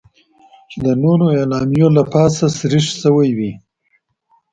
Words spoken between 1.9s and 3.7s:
له پاسه سریښ شوې وې.